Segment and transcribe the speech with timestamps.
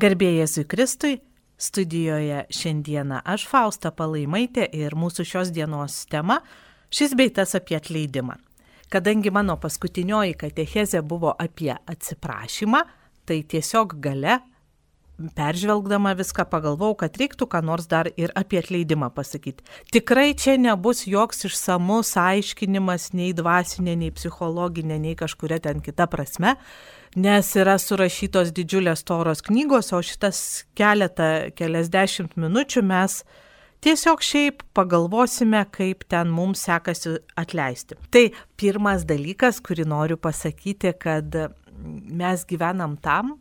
[0.00, 1.16] Garbėjai Jėzui Kristui,
[1.60, 6.38] studijoje šiandieną aš Fausta Palaimaitė ir mūsų šios dienos tema-
[6.96, 8.38] šis beitas apie atleidimą.
[8.88, 12.80] Kadangi mano paskutinioji katechezė buvo apie atsiprašymą,
[13.26, 14.40] tai tiesiog gale,
[15.36, 19.62] peržvelgdama viską, pagalvojau, kad reiktų ką nors dar ir apie atleidimą pasakyti.
[19.92, 26.56] Tikrai čia nebus joks išsamus aiškinimas nei dvasinė, nei psichologinė, nei kažkuria ten kita prasme
[27.18, 33.20] nes yra surašytos didžiulės toros knygos, o šitas keletą, keliasdešimt minučių mes
[33.82, 37.98] tiesiog šiaip pagalvosime, kaip ten mums sekasi atleisti.
[38.10, 38.28] Tai
[38.60, 41.34] pirmas dalykas, kurį noriu pasakyti, kad
[41.80, 43.38] mes gyvenam tam,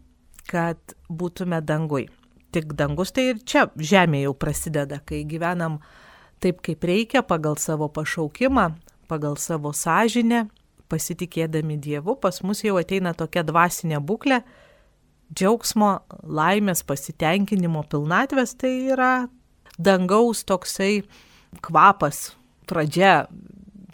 [0.49, 2.08] kad būtume dangui.
[2.49, 5.77] Tik dangus tai ir čia žemė jau prasideda, kai gyvenam
[6.41, 8.72] taip, kaip reikia, pagal savo pašaukimą,
[9.11, 10.47] pagal savo sąžinę,
[10.89, 14.41] pasitikėdami Dievu, pas mus jau ateina tokia dvasinė būklė,
[15.34, 15.91] džiaugsmo,
[16.25, 19.13] laimės, pasitenkinimo, pilnatvės, tai yra
[19.77, 21.03] dangaus toksai
[21.66, 22.31] kvapas,
[22.69, 23.27] pradžia,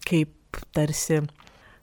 [0.07, 1.21] kaip tarsi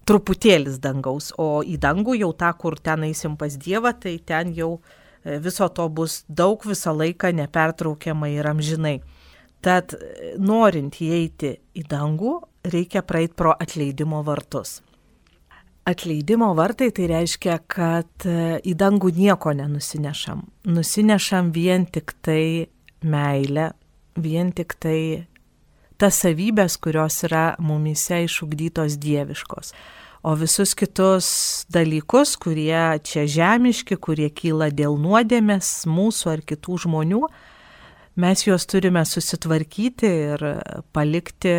[0.08, 4.74] truputėlis dangaus, o į dangų jau tą, kur ten eisim pas Dievą, tai ten jau
[4.78, 8.96] e, viso to bus daug visą laiką nepertraukiamai ir amžinai.
[9.62, 9.94] Tad
[10.42, 14.80] norint įeiti į dangų, reikia praeiti pro atleidimo vartus.
[15.84, 20.44] Atleidimo vartai tai reiškia, kad e, į dangų nieko nenusinešam.
[20.70, 22.68] Nusinešam vien tik tai
[23.02, 23.72] meilę,
[24.14, 25.26] vien tik tai
[25.98, 29.72] tas savybės, kurios yra mumise išugdytos dieviškos.
[30.22, 31.26] O visus kitus
[31.74, 37.24] dalykus, kurie čia žemiški, kurie kyla dėl nuodėmės mūsų ar kitų žmonių,
[38.22, 40.46] mes juos turime susitvarkyti ir
[40.94, 41.58] palikti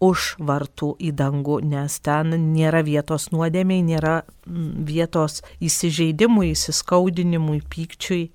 [0.00, 8.30] už vartų į dangų, nes ten nėra vietos nuodėmiai, nėra vietos įsižeidimui, įsiskaudinimui, pykčiui.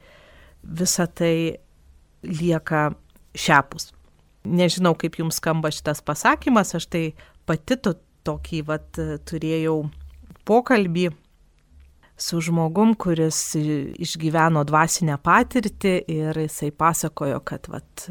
[0.62, 1.58] Visa tai
[2.26, 2.92] lieka
[3.38, 3.92] šiapus.
[4.46, 7.04] Nežinau, kaip jums skamba šitas pasakymas, aš tai
[7.50, 9.80] pati tokį vat turėjau
[10.46, 11.10] pokalbį
[12.18, 18.06] su žmogum, kuris išgyveno dvasinę patirtį ir jisai pasakojo, kad vat,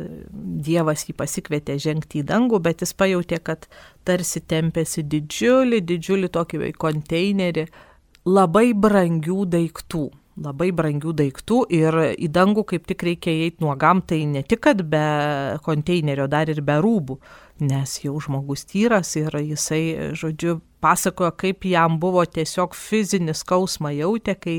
[0.64, 3.68] Dievas jį pasikvietė žengti į dangų, bet jis pajutė, kad
[4.04, 7.66] tarsi tempėsi didžiulį, didžiulį tokį konteinerį
[8.28, 10.10] labai brangių daiktų.
[10.44, 14.80] Labai brangių daiktų ir į dangų kaip tik reikia įeiti nuogam, tai ne tik, kad
[14.82, 15.04] be
[15.62, 17.20] konteinerio, dar ir be rūbų
[17.60, 24.36] nes jau žmogus tyras ir jisai, žodžiu, pasakojo, kaip jam buvo tiesiog fizinis skausmą jautė,
[24.36, 24.58] kai,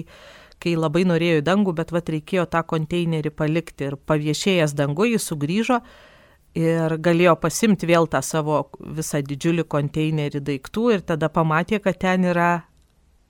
[0.61, 5.29] kai labai norėjo į dangų, bet vat reikėjo tą konteinerį palikti ir paviešėjęs dangu jis
[5.29, 5.81] sugrįžo
[6.55, 12.25] ir galėjo pasimti vėl tą savo visą didžiulį konteinerį daiktų ir tada pamatė, kad ten
[12.31, 12.49] yra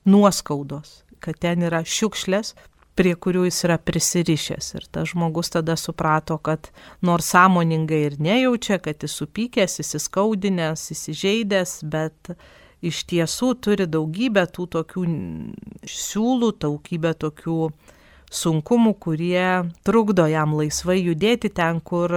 [0.06, 2.54] nuoskaudos, kad ten yra šiukšlės,
[2.96, 4.70] prie kurių jis yra prisirišęs.
[4.78, 6.70] Ir tas žmogus tada suprato, kad
[7.06, 12.36] nors sąmoningai ir nejaučia, kad jis supykęs, įsiskaudinęs, įsižeidęs, bet
[12.86, 15.04] iš tiesų turi daugybę tų tokių
[15.90, 17.60] siūlų, daugybę tokių
[18.36, 19.48] sunkumų, kurie
[19.88, 22.14] trukdo jam laisvai judėti ten, kur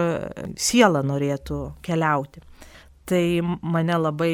[0.58, 2.42] siela norėtų keliauti.
[3.08, 3.24] Tai
[3.64, 4.32] mane labai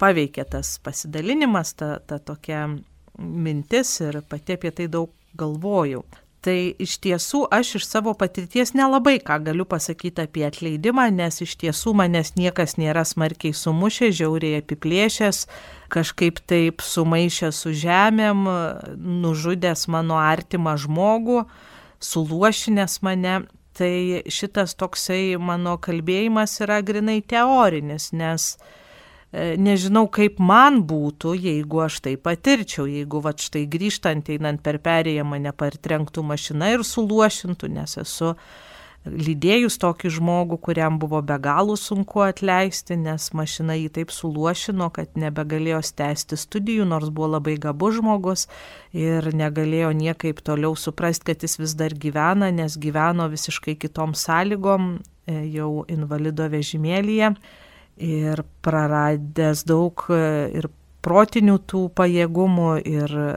[0.00, 2.64] paveikė tas pasidalinimas, ta, ta tokia
[3.18, 6.02] mintis ir pati apie tai daug galvojau.
[6.44, 11.56] Tai iš tiesų aš iš savo patirties nelabai ką galiu pasakyti apie atleidimą, nes iš
[11.58, 15.42] tiesų manęs niekas nėra smarkiai sumušęs, žiauriai apiplėšęs,
[15.90, 18.46] kažkaip taip sumaišęs su žemėm,
[19.24, 21.44] nužudęs mano artimą žmogų,
[21.98, 23.40] suluošinęs mane.
[23.78, 28.77] Tai šitas toksai mano kalbėjimas yra grinai teorinis, nes E,
[29.32, 35.26] nežinau, kaip man būtų, jeigu aš tai patirčiau, jeigu va štai grįžtant, einant per perėją
[35.28, 38.34] mane partrenktų mašina ir suluošintų, nes esu
[39.08, 45.14] lydėjus tokį žmogų, kuriam buvo be galo sunku atleisti, nes mašina jį taip suluošino, kad
[45.16, 48.48] nebegalėjo tęsti studijų, nors buvo labai gabus žmogus
[48.96, 54.98] ir negalėjo niekaip toliau suprasti, kad jis vis dar gyvena, nes gyveno visiškai kitom sąlygom,
[55.28, 57.34] e, jau invalido vežimėlyje
[57.98, 60.24] ir praradęs daug e,
[60.58, 60.70] ir
[61.04, 63.28] protinių tų pajėgumų ir e,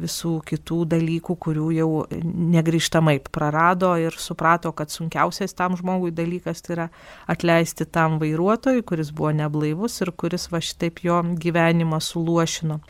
[0.00, 6.76] visų kitų dalykų, kurių jau negryžtamai prarado ir suprato, kad sunkiausias tam žmogui dalykas tai
[6.76, 6.88] yra
[7.30, 12.80] atleisti tam vairuotojui, kuris buvo neblaivus ir kuris va šitaip jo gyvenimą suluošino.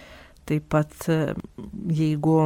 [0.49, 1.33] Taip pat e,
[1.89, 2.39] jeigu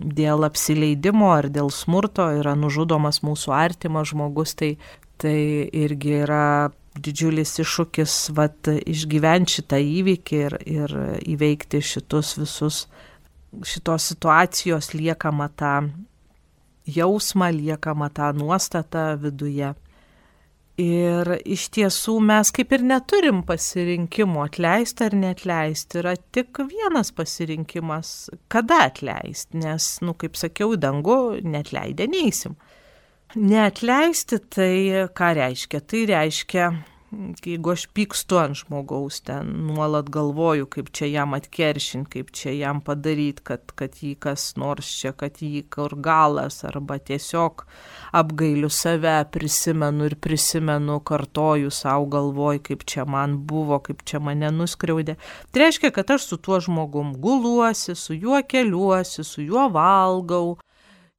[0.00, 4.74] dėl apsileidimo ar dėl smurto yra nužudomas mūsų artimas žmogus, tai,
[5.20, 5.38] tai
[5.76, 10.96] irgi yra didžiulis iššūkis vat, išgyventi šitą įvykį ir, ir
[11.34, 12.80] įveikti šitus visus,
[13.66, 15.74] šitos situacijos liekamą tą
[16.90, 19.74] jausmą, liekama tą nuostatą viduje.
[20.80, 28.30] Ir iš tiesų mes kaip ir neturim pasirinkimo atleisti ar neatleisti, yra tik vienas pasirinkimas,
[28.48, 32.56] kada atleisti, nes, nu, kaip sakiau, dangų netleidę neįsim.
[33.34, 35.80] Neatleisti tai ką reiškia?
[35.86, 36.70] Tai reiškia
[37.44, 42.80] jeigu aš pykstu ant žmogaus, ten nuolat galvoju, kaip čia jam atkeršinti, kaip čia jam
[42.86, 47.64] padaryti, kad, kad jį kas nors čia, kad jį kur galas, arba tiesiog
[48.16, 54.52] apgailiu save, prisimenu ir prisimenu, kartoju savo galvoj, kaip čia man buvo, kaip čia mane
[54.54, 55.18] nuskriaudė.
[55.50, 60.58] Tai reiškia, kad aš su tuo žmogum guluosi, su juo keliuosi, su juo valgau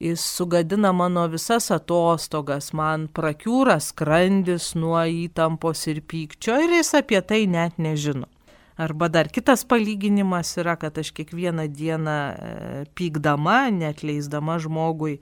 [0.02, 7.22] jis sugadina mano visas atostogas, man prakiūra skrandis nuo įtampos ir pykčio ir jis apie
[7.22, 8.26] tai net nežino.
[8.82, 15.20] Arba dar kitas palyginimas yra, kad aš kiekvieną dieną e, pykdama, net leisdama žmogui,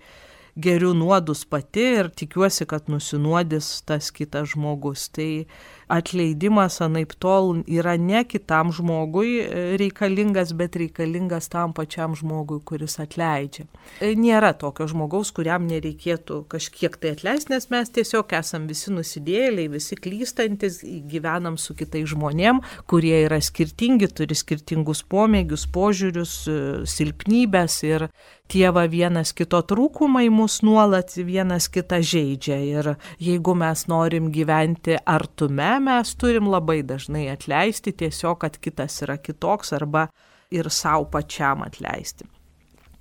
[0.55, 5.09] geriu nuodus pati ir tikiuosi, kad nusinuodis tas kitas žmogus.
[5.11, 5.45] Tai
[5.89, 12.99] atleidimas anaip tol yra ne kitam žmogui e, reikalingas, bet reikalingas tam pačiam žmogui, kuris
[13.01, 13.65] atleidžia.
[13.99, 19.69] E, nėra tokio žmogaus, kuriam nereikėtų kažkiek tai atleisti, nes mes tiesiog esam visi nusidėliai,
[19.73, 26.59] visi klystantis, gyvenam su kitais žmonėm, kurie yra skirtingi, turi skirtingus pomėgius, požiūrius, e,
[26.89, 28.09] silpnybės ir
[28.49, 32.57] tie va vienas kito trūkumai mus nuolat vienas kitą žaidžia.
[32.65, 32.91] Ir
[33.21, 39.73] jeigu mes norim gyventi artume, mes turim labai dažnai atleisti tiesiog, kad kitas yra kitoks
[39.77, 40.07] arba
[40.51, 42.27] ir savo pačiam atleisti.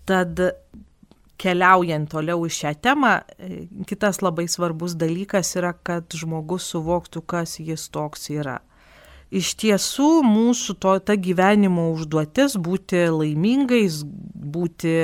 [0.09, 0.41] Tad
[1.39, 3.13] keliaujant toliau į šią temą,
[3.89, 8.59] kitas labai svarbus dalykas yra, kad žmogus suvoktų, kas jis toks yra.
[9.29, 14.95] Iš tiesų mūsų to, ta gyvenimo užduotis būti laimingais, būti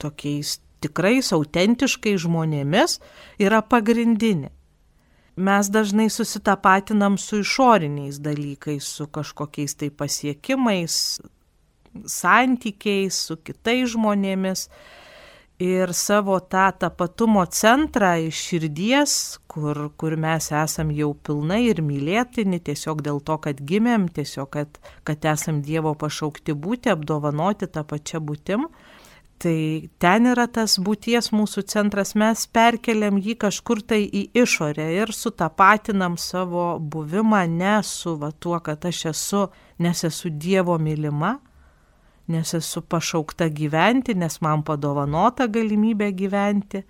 [0.00, 2.98] tokiais tikrais, autentiškais žmonėmis
[3.40, 4.52] yra pagrindinė
[5.40, 11.20] mes dažnai susitapatinam su išoriniais dalykais, su kažkokiais tai pasiekimais,
[12.06, 14.68] santykiais, su kitais žmonėmis.
[15.60, 19.14] Ir savo tą tapatumo centrą iš širdies,
[19.44, 24.80] kur, kur mes esam jau pilnai ir mylėtini, tiesiog dėl to, kad gimėm, tiesiog, kad,
[25.04, 28.64] kad esam Dievo pašaukti būti, apdovanoti tą pačią būtim,
[29.40, 35.14] Tai ten yra tas būties mūsų centras, mes perkeliam jį kažkur tai į išorę ir
[35.16, 39.46] sutapatinam savo buvimą ne su va, tuo, kad aš esu,
[39.80, 41.38] nes esu Dievo mylima,
[42.28, 46.82] nes esu pašaukta gyventi, nes man padovanota galimybė gyventi.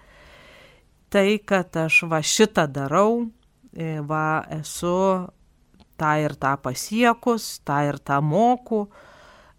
[1.10, 3.28] Tai, kad aš va šitą darau,
[3.70, 4.96] e, va esu
[5.94, 8.88] tą ir tą pasiekus, tą ir tą moku,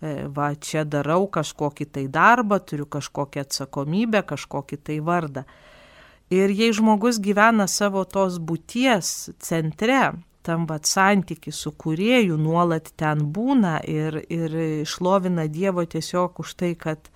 [0.02, 5.46] va čia darau kažkokį tai darbą, turiu kažkokią atsakomybę, kažkokį tai vardą.
[6.32, 13.28] Ir jei žmogus gyvena savo tos būties centre, tam vat santyki su kuriejų nuolat ten
[13.36, 17.12] būna ir, ir išlovina Dievo tiesiog už tai, kad,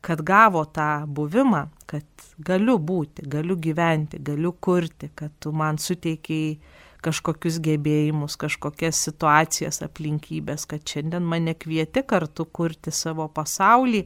[0.00, 2.06] kad gavo tą buvimą, kad
[2.38, 6.56] galiu būti, galiu gyventi, galiu kurti, kad tu man suteikiai
[7.04, 14.04] kažkokius gebėjimus, kažkokias situacijas, aplinkybės, kad šiandien mane kvieti kartu kurti savo pasaulį,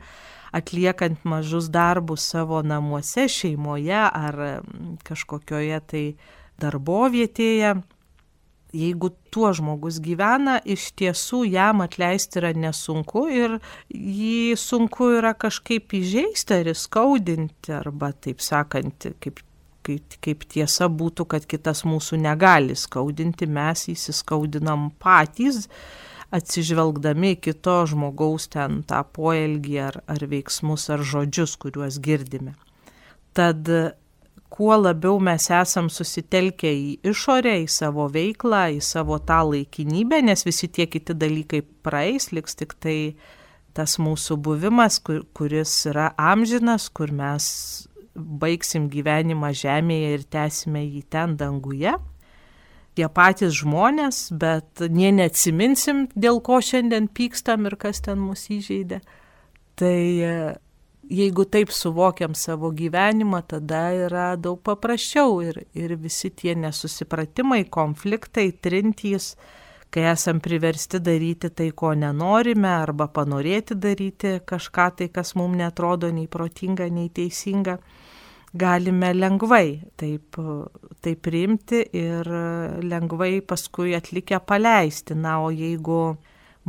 [0.54, 6.04] atliekant mažus darbus savo namuose, šeimoje ar mm, kažkokioje tai
[6.62, 7.78] darbovietėje.
[8.76, 13.54] Jeigu tuo žmogus gyvena, iš tiesų jam atleisti yra nesunku ir
[13.88, 19.40] jį sunku yra kažkaip įžeisti ar įskaudinti, arba taip sakant, kaip
[19.88, 25.66] kaip, kaip tiesa būtų, kad kitas mūsų negali skaudinti, mes įsiskaudinam patys,
[26.34, 32.52] atsižvelgdami kito žmogaus ten tą poelgį ar, ar veiksmus ar žodžius, kuriuos girdime.
[33.36, 33.68] Tad
[34.48, 40.44] kuo labiau mes esam susitelkę į išorę, į savo veiklą, į savo tą laikinybę, nes
[40.46, 42.98] visi tie kiti dalykai praeis, liks tik tai
[43.76, 47.87] tas mūsų buvimas, kur, kuris yra amžinas, kur mes
[48.18, 51.96] baigsim gyvenimą žemėje ir tęsime jį ten danguje.
[52.98, 58.98] Tie patys žmonės, bet nie neatsiminsim, dėl ko šiandien pykstam ir kas ten mus įžeidė.
[59.78, 60.32] Tai e,
[61.06, 68.50] jeigu taip suvokiam savo gyvenimą, tada yra daug paprasčiau ir, ir visi tie nesusipratimai, konfliktai,
[68.58, 69.36] trintys,
[69.94, 76.10] kai esam priversti daryti tai, ko nenorime, arba panorėti daryti kažką tai, kas mums netrodo
[76.12, 77.78] nei protinga, nei teisinga
[78.52, 80.38] galime lengvai taip,
[81.04, 82.28] taip priimti ir
[82.82, 85.14] lengvai paskui atlikę paleisti.
[85.14, 86.16] Na, o jeigu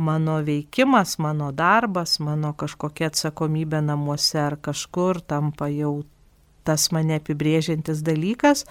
[0.00, 6.00] mano veikimas, mano darbas, mano kažkokia atsakomybė namuose ar kažkur tampa jau
[6.64, 8.66] tas mane apibrėžiantis dalykas,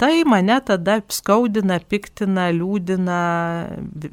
[0.00, 3.20] tai mane tada skaudina, piktina, liūdina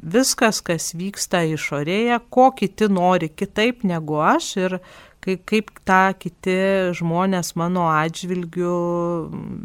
[0.02, 4.78] viskas, kas vyksta išorėje, ko kiti nori kitaip negu aš ir
[5.24, 6.58] kaip, kaip tą kiti
[6.98, 8.74] žmonės mano atžvilgių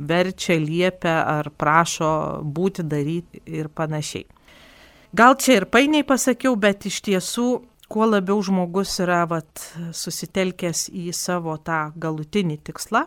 [0.10, 4.25] verčia, liepia ar prašo būti, daryti ir panašiai.
[5.13, 7.48] Gal čia ir painiai pasakiau, bet iš tiesų,
[7.86, 13.05] kuo labiau žmogus yra vat, susitelkęs į savo tą galutinį tikslą,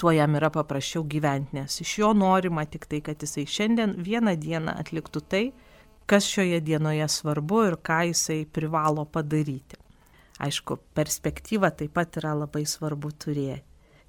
[0.00, 4.36] tuo jam yra paprasčiau gyventi, nes iš jo norima tik tai, kad jisai šiandien vieną
[4.40, 5.44] dieną atliktų tai,
[6.08, 9.85] kas šioje dienoje svarbu ir ką jisai privalo padaryti.
[10.42, 13.64] Aišku, perspektyva taip pat yra labai svarbu turėti.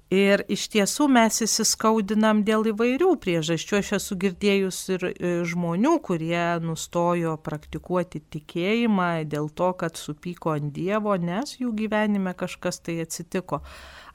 [0.08, 3.74] Ir iš tiesų mes įsiskaudinam dėl įvairių priežasčių.
[3.76, 10.72] Aš esu girdėjus ir e, žmonių, kurie nustojo praktikuoti tikėjimą dėl to, kad supyko ant
[10.72, 13.60] Dievo, nes jų gyvenime kažkas tai atsitiko.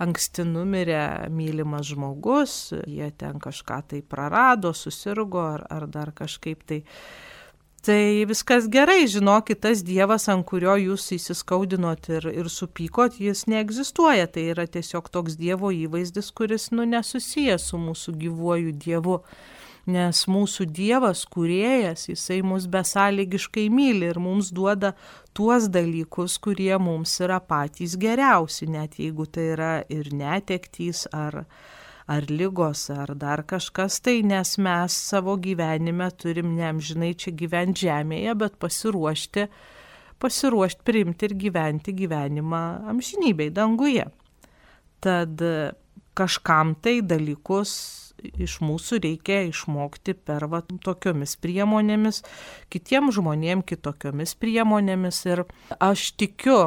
[0.01, 2.55] Anksti numirė mylimas žmogus,
[2.89, 6.81] jie ten kažką tai prarado, susirgo ar, ar dar kažkaip tai
[7.83, 14.29] Tai viskas gerai, žinokit, tas Dievas, ant kurio jūs įsiskaudinot ir, ir supykot, jis neegzistuoja.
[14.31, 19.17] Tai yra tiesiog toks Dievo įvaizdis, kuris, nu, nesusijęs su mūsų gyvuoju Dievu.
[19.91, 24.93] Nes mūsų Dievas, kuriejas, jisai mus besąlygiškai myli ir mums duoda
[25.35, 31.41] tuos dalykus, kurie mums yra patys geriausi, net jeigu tai yra ir netektys ar,
[32.07, 37.87] ar lygos, ar dar kažkas tai, nes mes savo gyvenime turim ne amžinai čia gyventi
[37.87, 39.47] žemėje, bet pasiruošti,
[40.23, 44.09] pasiruošti priimti ir gyventi gyvenimą amžinybei danguje.
[45.03, 45.41] Tad
[46.13, 52.21] kažkam tai dalykus iš mūsų reikia išmokti per va, tokiomis priemonėmis,
[52.71, 55.19] kitiems žmonėms kitokiomis priemonėmis.
[55.27, 55.43] Ir
[55.83, 56.59] aš tikiu,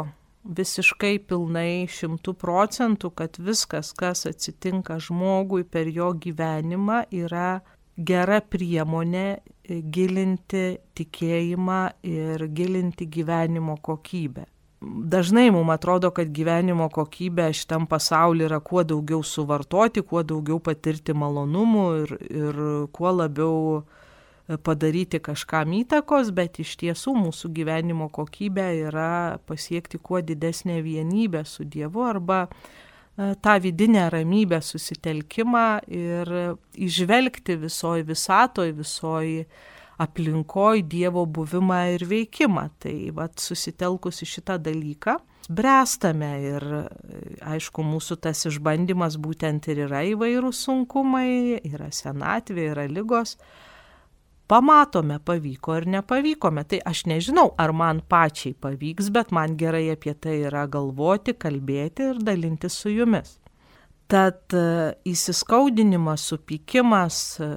[0.47, 7.61] visiškai pilnai šimtų procentų, kad viskas, kas atsitinka žmogui per jo gyvenimą, yra
[7.97, 14.47] gera priemonė gilinti tikėjimą ir gilinti gyvenimo kokybę.
[14.87, 21.17] Dažnai mums atrodo, kad gyvenimo kokybė šitam pasauliu yra kuo daugiau suvartoti, kuo daugiau patirti
[21.17, 22.61] malonumų ir, ir
[22.95, 24.05] kuo labiau uh,
[24.47, 31.67] padaryti kažkam įtakos, bet iš tiesų mūsų gyvenimo kokybė yra pasiekti kuo didesnę vienybę su
[31.67, 36.31] Dievu arba e, tą vidinę ramybę, susitelkimą ir
[36.79, 39.43] išvelgti visoj visatoj, visoj
[39.99, 42.69] aplinkoj Dievo buvimą ir veikimą.
[42.79, 45.19] Tai vad susitelkus į šitą dalyką,
[45.51, 46.67] bręstame ir
[47.43, 53.41] aišku, mūsų tas išbandymas būtent ir yra įvairūs sunkumai, yra senatvė, yra lygos
[54.49, 56.65] pamatome, pavyko ar nepavykome.
[56.69, 62.11] Tai aš nežinau, ar man pačiai pavyks, bet man gerai apie tai yra galvoti, kalbėti
[62.13, 63.37] ir dalinti su jumis.
[64.07, 67.49] Tad e, įsiskaudinimas, supykimas e,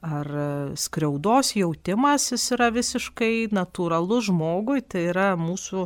[0.00, 0.30] ar
[0.80, 5.84] skriaudos jautimas jis yra visiškai natūralus žmogui, tai yra mūsų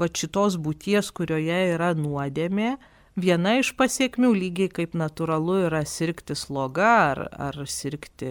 [0.00, 2.74] va šitos būties, kurioje yra nuodėmė,
[3.16, 8.30] viena iš pasiekmių lygiai kaip natūralu yra sirgti sloga ar, ar sirgti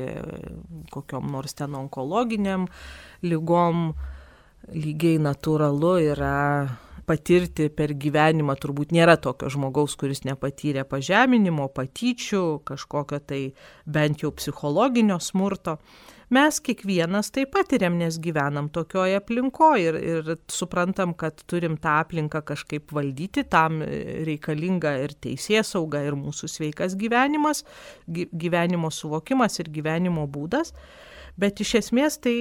[0.93, 2.67] kokiom nors ten onkologiniam
[3.25, 3.91] lygom,
[4.73, 6.38] lygiai natūralu yra
[7.05, 13.41] patirti per gyvenimą, turbūt nėra tokio žmogaus, kuris nepatyrė pažeminimo, patyčių, kažkokio tai
[13.85, 15.79] bent jau psichologinio smurto
[16.33, 22.43] mes kiekvienas tai patiriam, nes gyvenam tokioje aplinkoje ir, ir suprantam, kad turim tą aplinką
[22.47, 23.81] kažkaip valdyti, tam
[24.27, 27.65] reikalinga ir teisės sauga, ir mūsų sveikas gyvenimas,
[28.07, 30.75] gyvenimo suvokimas ir gyvenimo būdas.
[31.39, 32.33] Bet iš esmės tai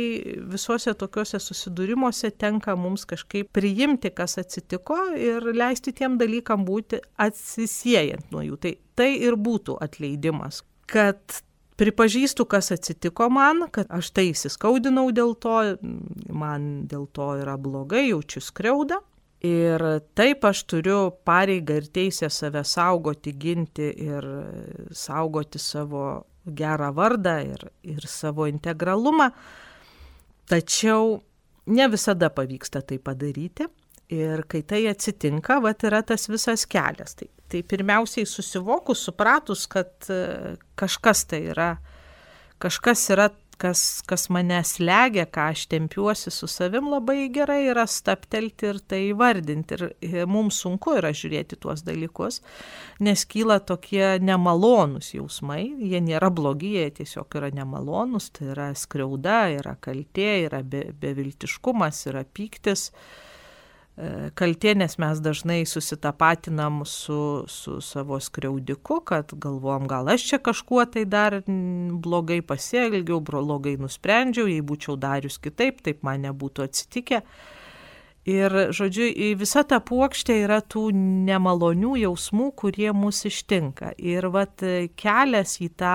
[0.50, 8.34] visuose tokiuose susidūrimuose tenka mums kažkaip priimti, kas atsitiko ir leisti tiem dalykam būti atsisiejant
[8.34, 8.58] nuo jų.
[8.64, 11.38] Tai tai ir būtų atleidimas, kad
[11.80, 15.56] pripažįstu, kas atsitiko man, kad aš tai įsiskaudinau dėl to,
[16.28, 19.00] man dėl to yra blogai, jaučiu skriaudą.
[19.46, 19.80] Ir
[20.12, 24.26] taip aš turiu pareigą ir teisę save saugoti, ginti ir
[24.92, 26.04] saugoti savo
[26.44, 29.30] gerą vardą ir, ir savo integralumą.
[30.50, 31.20] Tačiau
[31.72, 33.70] ne visada pavyksta tai padaryti.
[34.10, 37.14] Ir kai tai atsitinka, vat yra tas visas kelias.
[37.14, 41.68] Tai, tai pirmiausiai susivokus, supratus, kad e, kažkas tai yra,
[42.58, 43.28] kažkas yra,
[43.60, 49.00] kas, kas mane slegia, ką aš tempiuosi su savim, labai gerai yra staptelti ir tai
[49.14, 49.78] vardinti.
[50.08, 52.40] Ir mums sunku yra žiūrėti tuos dalykus,
[52.98, 59.40] nes kyla tokie nemalonūs jausmai, jie nėra blogi, jie tiesiog yra nemalonūs, tai yra skriauda,
[59.60, 62.90] yra kaltė, yra be, beviltiškumas, yra pyktis.
[62.90, 63.28] E,
[64.38, 70.84] kaltė, nes mes dažnai susitapatinam su, su savo skriaudiku, kad galvom, gal aš čia kažkuo
[70.88, 77.22] tai dar blogai pasielgiau, blogai nusprendžiau, jei būčiau darius kitaip, taip man nebūtų atsitikę.
[78.28, 79.06] Ir, žodžiu,
[79.40, 80.90] visa ta puokštė yra tų
[81.26, 83.94] nemalonių jausmų, kurie mus ištinka.
[83.96, 84.60] Ir vat
[85.00, 85.94] kelias į tą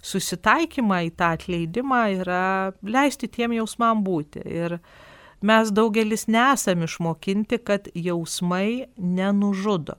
[0.00, 2.46] susitaikymą, į tą atleidimą yra
[2.80, 4.40] leisti tiem jausmam būti.
[4.48, 4.78] Ir,
[5.40, 9.98] mes daugelis nesam išmokinti, kad jausmai nenužudo.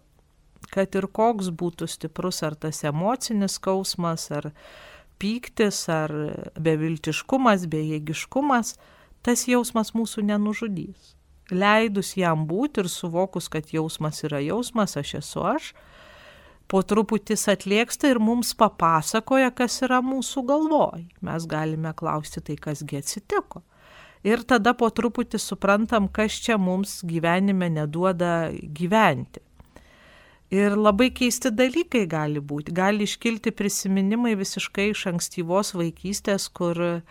[0.70, 4.52] Kad ir koks būtų stiprus ar tas emocinis skausmas, ar
[5.20, 6.14] pyktis, ar
[6.60, 8.76] beviltiškumas, bejėgiškumas,
[9.26, 11.16] tas jausmas mūsų nenužudys.
[11.50, 15.72] Leidus jam būti ir suvokus, kad jausmas yra jausmas, aš esu aš,
[16.70, 21.08] po truputis atlieksta ir mums papasakoja, kas yra mūsų galvoj.
[21.26, 23.64] Mes galime klausti tai, kasgi atsitiko
[24.24, 29.44] ir tada po truputį suprantam, kas čia mums gyvenime neduoda gyventi.
[30.50, 32.74] Ir labai keisti dalykai gali būti.
[32.74, 37.04] Gali iškilti prisiminimai visiškai iš ankstyvos vaikystės, kur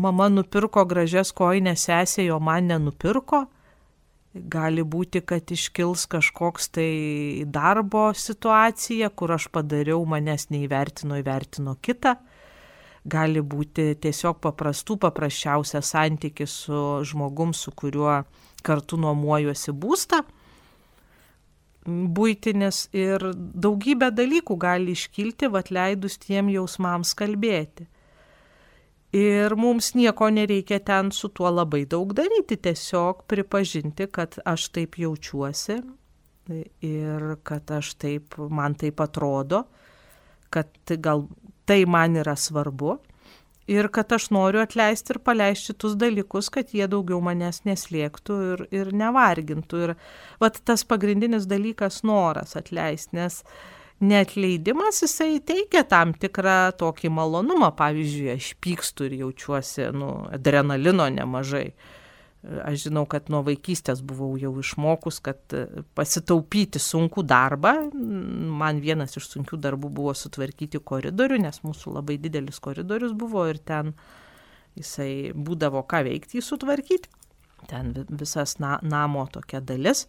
[0.00, 3.44] mama nupirko gražias koinės sesė, jo man nenupirko.
[4.36, 6.88] Gali būti, kad iškils kažkoks tai
[7.48, 12.16] darbo situacija, kur aš padariau, manęs neįvertino, įvertino kitą
[13.06, 18.22] gali būti tiesiog paprastų, paprasčiausia santykis su žmogum, su kuriuo
[18.66, 20.22] kartu nuomuojuosi būstą.
[21.86, 27.86] Būtinis ir daugybė dalykų gali iškilti, vad leidus tiem jausmams kalbėti.
[29.14, 34.98] Ir mums nieko nereikia ten su tuo labai daug daryti, tiesiog pripažinti, kad aš taip
[34.98, 35.78] jaučiuosi
[36.84, 39.62] ir kad aš taip, man taip atrodo,
[40.50, 41.24] kad gal
[41.66, 42.96] tai man yra svarbu
[43.66, 48.66] ir kad aš noriu atleisti ir paleisti šitus dalykus, kad jie daugiau manęs neslėgtų ir,
[48.74, 49.80] ir nevargintų.
[49.86, 49.94] Ir
[50.42, 53.42] vat tas pagrindinis dalykas- noras atleisti, nes
[54.00, 57.72] neatleidimas jisai teikia tam tikrą tokį malonumą.
[57.76, 61.72] Pavyzdžiui, aš pykstu ir jaučiuosi, nu, adrenalino nemažai.
[62.46, 65.64] Aš žinau, kad nuo vaikystės buvau jau išmokus, kad e,
[65.98, 67.72] pasitaupyti sunkų darbą.
[68.60, 73.58] Man vienas iš sunkių darbų buvo sutvarkyti koridorių, nes mūsų labai didelis koridorius buvo ir
[73.58, 73.94] ten
[74.78, 77.10] jisai būdavo ką veikti jį sutvarkyti.
[77.66, 80.04] Ten visas na, namo tokia dalis.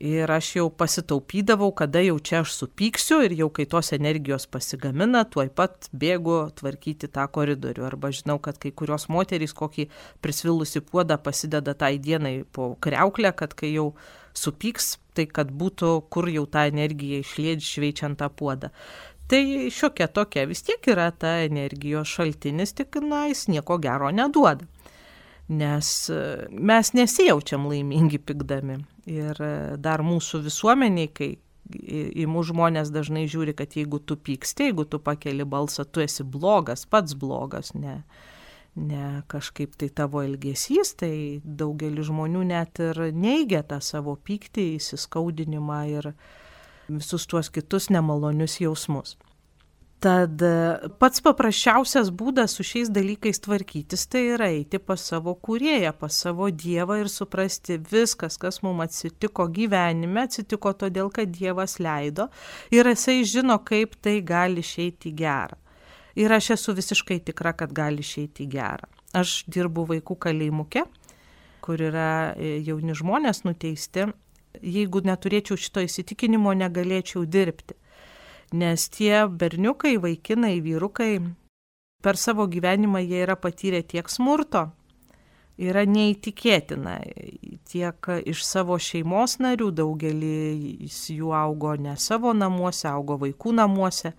[0.00, 5.26] Ir aš jau pasitaupydavau, kada jau čia aš supyksiu ir jau kai tos energijos pasigamina,
[5.28, 7.84] tuoj pat bėgu tvarkyti tą koridorių.
[7.84, 9.90] Arba žinau, kad kai kurios moterys kokį
[10.24, 13.90] prisvilusi puodą pasideda tai dienai po kreuklę, kad kai jau
[14.32, 18.72] supyks, tai kad būtų kur jau tą energiją išlėdži šveičiant tą puodą.
[19.28, 24.64] Tai šiokia tokia vis tiek yra ta energijos šaltinis, tik na, jis nieko gero neduoda
[25.50, 28.80] nes e, mes nesijaučiam laimingi pykdami.
[29.10, 31.30] Ir e, dar mūsų visuomeniai, kai
[31.70, 36.24] į mūsų žmonės dažnai žiūri, kad jeigu tu pyksti, jeigu tu pakeli balsą, tu esi
[36.26, 38.00] blogas, pats blogas, ne,
[38.74, 45.80] ne kažkaip tai tavo elgesys, tai daugelis žmonių net ir neigia tą savo pyktį, įsiskaudinimą
[45.94, 46.12] ir
[46.90, 49.16] visus tuos kitus nemalonius jausmus.
[50.00, 55.90] Tad e, pats paprasčiausias būdas su šiais dalykais tvarkytis, tai yra eiti pas savo kūrėją,
[56.00, 62.30] pas savo Dievą ir suprasti viskas, kas mums atsitiko gyvenime, atsitiko todėl, kad Dievas leido
[62.72, 65.58] ir jisai žino, kaip tai gali išeiti gerą.
[66.16, 68.88] Ir aš esu visiškai tikra, kad gali išeiti gerą.
[69.12, 70.86] Aš dirbu vaikų kalėjimuke,
[71.60, 74.08] kur yra e, jauni žmonės nuteisti.
[74.64, 77.76] Jeigu neturėčiau šito įsitikinimo, negalėčiau dirbti
[78.52, 81.14] nes tie berniukai, vaikinai, vyrukai
[82.02, 84.70] per savo gyvenimą jie yra patyrę tiek smurto,
[85.60, 86.96] yra neįtikėtina.
[87.70, 94.14] Tiek iš savo šeimos narių daugelis jų augo ne savo namuose, augo vaikų namuose,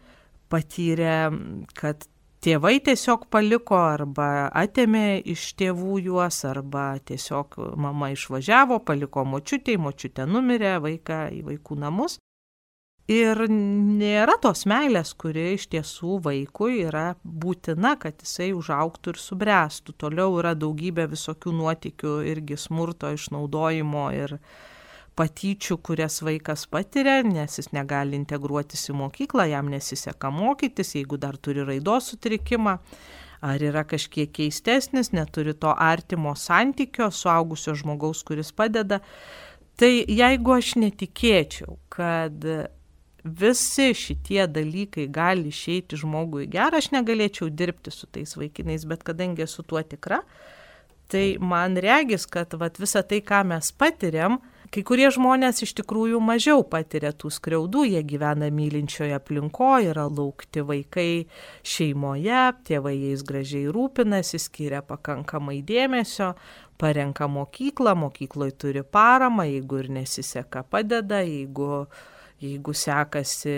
[0.51, 1.31] patyrė,
[1.77, 2.05] kad
[2.41, 10.27] tėvai tiesiog paliko arba atėmė iš tėvų juos, arba tiesiog mama išvažiavo, paliko močiutė, močiutė
[10.29, 12.17] numirė, vaiką į vaikų namus.
[13.11, 19.95] Ir nėra tos meilės, kuri iš tiesų vaikui yra būtina, kad jisai užauktų ir subręstų.
[19.99, 24.37] Toliau yra daugybė visokių nuotikių, irgi smurto, išnaudojimo ir
[25.19, 31.35] patyčių, kurias vaikas patiria, nes jis negali integruotis į mokyklą, jam nesiseka mokytis, jeigu dar
[31.35, 32.79] turi raidos sutrikimą
[33.41, 39.01] ar yra kažkiek keistesnis, neturi to artimo santykio, suaugusio žmogaus, kuris padeda.
[39.81, 42.45] Tai jeigu aš netikėčiau, kad
[43.23, 49.45] visi šitie dalykai gali išeiti žmogui gerą, aš negalėčiau dirbti su tais vaikinais, bet kadangi
[49.45, 50.21] esu tuo tikra,
[51.11, 54.39] tai man regis, kad vat, visa tai, ką mes patiriam,
[54.71, 60.63] kai kurie žmonės iš tikrųjų mažiau patiria tų skriaudų, jie gyvena mylinčioje aplinkoje, yra laukti
[60.65, 61.25] vaikai
[61.67, 66.31] šeimoje, tėvai jais gražiai rūpinasi, skiria pakankamai dėmesio,
[66.81, 72.01] parenka mokyklą, mokykloje turi paramą, jeigu ir nesiseka padeda, jeigu uh,
[72.41, 73.53] jeigu sekasi,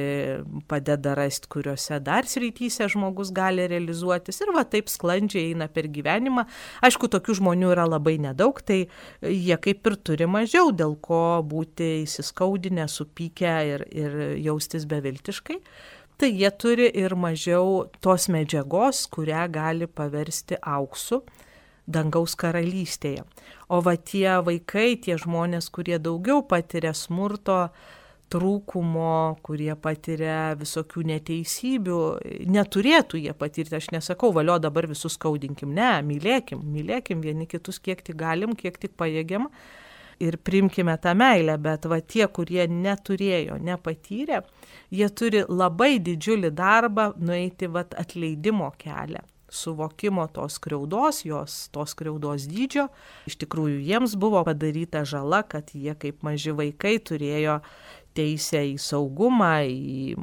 [0.67, 6.45] padeda rasti, kuriuose dar srityse žmogus gali realizuotis ir va taip sklandžiai eina per gyvenimą.
[6.83, 8.83] Aišku, tokių žmonių yra labai nedaug, tai
[9.23, 15.61] jie kaip ir turi mažiau, dėl ko būti įsiskaudinę, supykę ir, ir jaustis beviltiškai.
[16.19, 21.23] Tai jie turi ir mažiau tos medžiagos, kurią gali paversti auksu
[21.87, 23.23] dangaus karalystėje.
[23.67, 27.73] O va tie vaikai, tie žmonės, kurie daugiau patiria smurto,
[28.33, 31.99] trūkumo, kurie patiria visokių neteisybių,
[32.53, 33.77] neturėtų jie patirti.
[33.77, 38.79] Aš nesakau, valio dabar visus skaudinkim, ne, mylėkim, mylėkim vieni kitus kiek tik galim, kiek
[38.81, 39.49] tik pajėgiam
[40.23, 44.43] ir primkime tą meilę, bet va tie, kurie neturėjo, nepatyrė,
[44.93, 52.47] jie turi labai didžiulį darbą nueiti va atleidimo kelią suvokimo tos skriaudos, jos tos skriaudos
[52.49, 52.87] dydžio.
[53.29, 57.59] Iš tikrųjų, jiems buvo padaryta žala, kad jie kaip maži vaikai turėjo
[58.17, 60.15] teisę į saugumą, į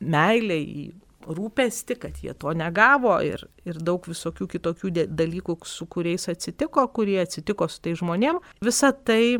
[0.00, 0.88] meilę, į
[1.28, 7.18] rūpestį, kad jie to negavo ir, ir daug visokių kitokių dalykų, su kuriais atsitiko, kurie
[7.22, 8.40] atsitiko su tai žmonėm.
[8.64, 9.38] Visa tai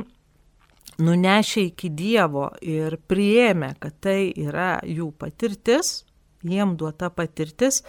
[1.01, 6.03] nunešė iki Dievo ir priėmė, kad tai yra jų patirtis,
[6.47, 7.83] jiem duota patirtis,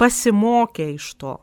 [0.00, 1.36] pasimokė iš to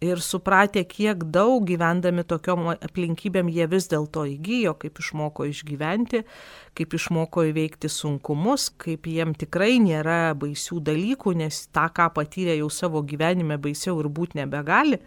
[0.00, 6.22] ir supratę, kiek daug gyvendami tokiom aplinkybėm jie vis dėlto įgyjo, kaip išmoko išgyventi,
[6.76, 12.68] kaip išmoko įveikti sunkumus, kaip jiem tikrai nėra baisių dalykų, nes tą, ką patyrė jau
[12.70, 15.00] savo gyvenime, baisiau ir būti nebegali.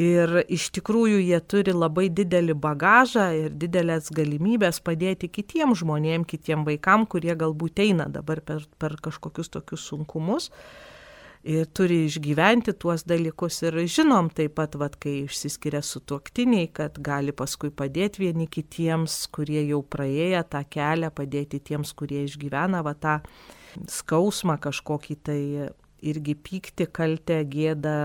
[0.00, 6.64] Ir iš tikrųjų jie turi labai didelį bagažą ir didelės galimybės padėti kitiem žmonėm, kitiem
[6.64, 10.48] vaikam, kurie galbūt eina dabar per, per kažkokius tokius sunkumus
[11.42, 16.98] ir turi išgyventi tuos dalykus ir žinom taip pat, vat, kai išsiskiria su tuoktiniai, kad
[17.02, 22.94] gali paskui padėti vieni kitiems, kurie jau praėję tą kelią, padėti tiems, kurie išgyvena va,
[22.94, 23.18] tą
[23.90, 25.40] skausmą kažkokį tai
[26.02, 27.98] irgi pykti, kaltę, gėdą,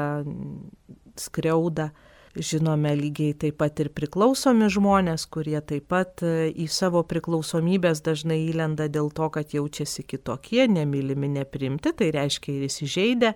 [1.17, 1.91] skriaudą.
[2.37, 8.37] Žinome lygiai taip pat ir priklausomi žmonės, kurie taip pat e, į savo priklausomybės dažnai
[8.51, 13.31] įlenda dėl to, kad jaučiasi kitokie, nemylimi, neprimti, tai reiškia ir įsižeidę,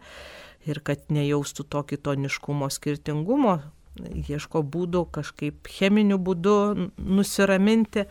[0.69, 3.57] ir kad nejaustų to kitoniškumo skirtingumo,
[3.97, 6.55] ieško būdų kažkaip cheminiu būdu
[7.01, 8.05] nusiraminti.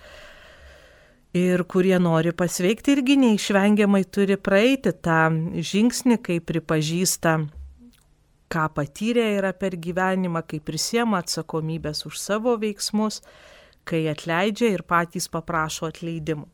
[1.38, 7.36] Ir kurie nori pasveikti irgi neišvengiamai turi praeiti tą žingsnį, kai pripažįsta
[8.50, 13.20] ką patyrė yra per gyvenimą, kai prisiema atsakomybės už savo veiksmus,
[13.86, 16.48] kai atleidžia ir patys paprašo atleidimų.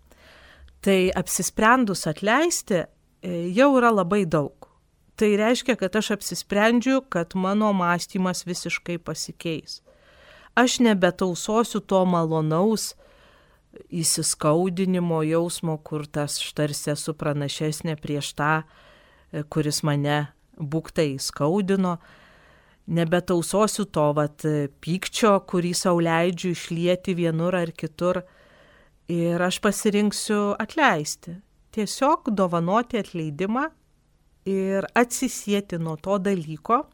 [0.85, 2.87] Tai apsisprendus atleisti e,
[3.57, 4.69] jau yra labai daug.
[5.17, 9.81] Tai reiškia, kad aš apsisprendžiu, kad mano mąstymas visiškai pasikeis.
[10.57, 12.93] Aš nebetausosiu to malonaus
[13.93, 21.97] įsiskaudinimo jausmo, kur tas štarsi esu pranašesnė prieš tą, e, kuris mane būktai skaudino,
[22.87, 24.45] nebetausosiu to vat
[24.81, 28.23] pykčio, kurį savo leidžiu išlieti vienur ar kitur
[29.11, 31.37] ir aš pasirinksiu atleisti.
[31.75, 33.67] Tiesiog dovanoti atleidimą
[34.49, 36.85] ir atsisėti nuo to dalyko,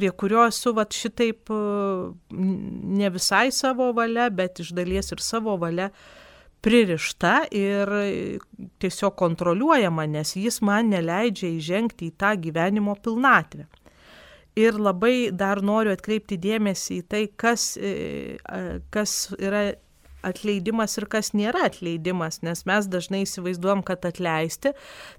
[0.00, 1.52] prie kurio esu vat šitaip
[2.32, 5.90] ne visai savo valia, bet iš dalies ir savo valia
[6.60, 7.92] pririšta ir
[8.82, 13.66] tiesiog kontroliuojama, nes jis man neleidžia įžengti į tą gyvenimo pilnatvę.
[14.60, 18.38] Ir labai dar noriu atkreipti dėmesį į tai, kas, e,
[18.92, 19.70] kas yra
[20.26, 24.72] atleidimas ir kas nėra atleidimas, nes mes dažnai įsivaizduom, kad atleisti,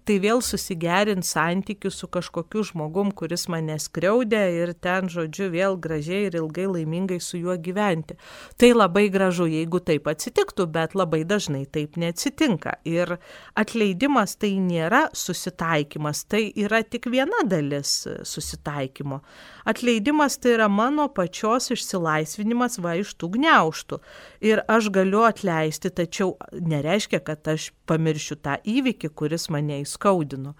[0.06, 6.28] tai vėl susigerint santykių su kažkokiu žmogum, kuris mane skriaudė ir ten, žodžiu, vėl gražiai
[6.30, 8.18] ir ilgai laimingai su juo gyventi.
[8.62, 12.78] Tai labai gražu, jeigu taip atsitiktų, bet labai dažnai taip neatsitinka.
[12.88, 13.18] Ir
[13.58, 19.22] atleidimas tai nėra susitaikymas, tai yra tik viena dalis susitaikymo.
[19.66, 24.00] Atleidimas tai yra mano pačios išsilaisvinimas va iš tų gneuštų.
[24.46, 30.56] Ir aš galiu atleisti, tačiau nereiškia, kad aš pamiršiu tą įvykį, kuris mane įskaudino.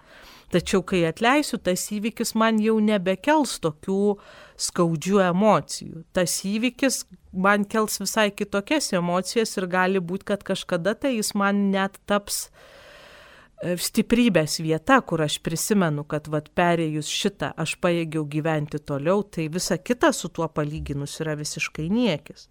[0.52, 4.18] Tačiau kai atleisiu, tas įvykis man jau nebekels tokių
[4.60, 6.02] skaudžių emocijų.
[6.12, 11.70] Tas įvykis man kels visai kitokias emocijas ir gali būti, kad kažkada tai jis man
[11.72, 18.82] net taps e, stiprybės vieta, kur aš prisimenu, kad vad perėjus šitą aš pajėgiau gyventi
[18.84, 22.50] toliau, tai visa kita su tuo palyginus yra visiškai niekis.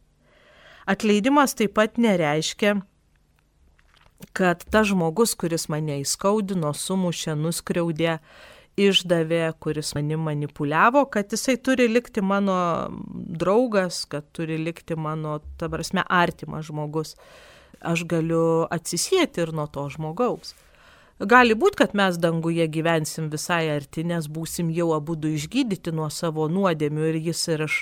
[0.92, 2.76] Atleidimas taip pat nereiškia,
[4.38, 8.18] kad tas žmogus, kuris mane įskaudino, sumušė, nuskriaudė,
[8.82, 12.56] išdavė, kuris mani manipuliavo, kad jisai turi likti mano
[13.14, 17.16] draugas, kad turi likti mano, ta prasme, artimas žmogus.
[17.82, 20.54] Aš galiu atsisėti ir nuo to žmogaus.
[21.22, 26.08] Gali būti, kad mes danguje gyvensim visai arti, nes būsim jau abu du išgydyti nuo
[26.10, 27.76] savo nuodėmių ir jis ir aš,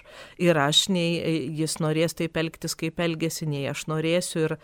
[0.43, 4.55] ir aš, nei jis norės taip elgtis, kaip elgesi, nei aš norėsiu ir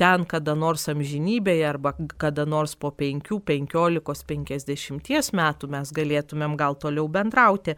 [0.00, 6.78] ten kada nors amžinybėje arba kada nors po 5, 15, 50 metų mes galėtumėm gal
[6.80, 7.76] toliau bendrauti.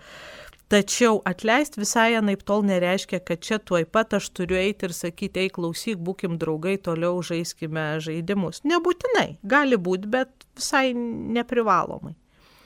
[0.73, 5.45] Tačiau atleisti visai anaip tol nereiškia, kad čia tuoj pat aš turiu eiti ir sakyti,
[5.45, 8.63] ei klausyk, būkim draugai, toliau žaiskime žaidimus.
[8.65, 12.15] Nebūtinai, gali būti, bet visai neprivalomai.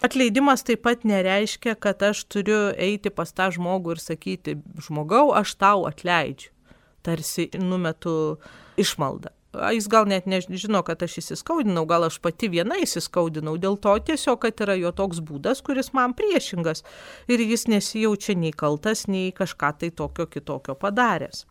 [0.06, 4.54] Atleidimas taip pat nereiškia, kad aš turiu eiti pas tą žmogų ir sakyti,
[4.86, 6.54] žmogau, aš tau atleidžiu.
[7.02, 8.38] Tarsi numetu
[8.78, 13.94] išmaldą jis gal net nežino, kad aš įsiskaudinau, gal aš pati viena įsiskaudinau, dėl to
[14.10, 16.84] tiesiog, kad yra jo toks būdas, kuris man priešingas
[17.28, 21.46] ir jis nesijaučia nei kaltas, nei kažką tai tokio kitokio padaręs.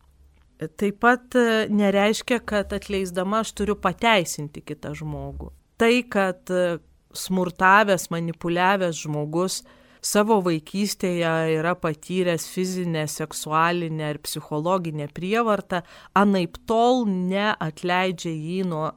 [0.58, 5.52] Taip pat e, nereiškia, kad atleisdama aš turiu pateisinti kitą žmogų.
[5.78, 6.80] Tai, kad e,
[7.14, 9.62] smurtavęs, manipuliavęs žmogus
[10.08, 15.82] savo vaikystėje yra patyręs fizinę, seksualinę ir psichologinę prievartą,
[16.16, 18.92] anaip tol neatleidžia jį nuo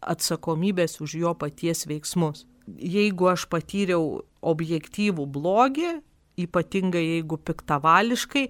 [0.00, 2.44] atsakomybės už jo paties veiksmus.
[2.66, 4.20] Jeigu aš patyriau
[4.52, 5.96] objektyvų blogį,
[6.44, 8.46] ypatingai jeigu piktavališkai,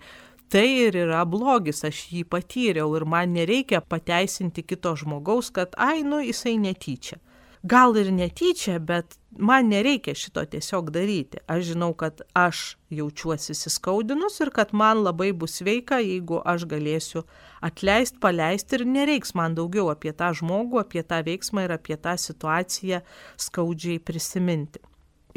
[0.50, 6.02] tai ir yra blogis, aš jį patyriau ir man nereikia pateisinti kito žmogaus, kad ai,
[6.06, 7.20] nu, jisai netyčia
[7.62, 11.40] gal ir netyčia, bet man nereikia šito tiesiog daryti.
[11.50, 17.24] Aš žinau, kad aš jaučiuosi įsiskaudinus ir kad man labai bus sveika, jeigu aš galėsiu
[17.64, 22.16] atleisti, paleisti ir nereiks man daugiau apie tą žmogų, apie tą veiksmą ir apie tą
[22.18, 23.02] situaciją
[23.36, 24.80] skaudžiai prisiminti.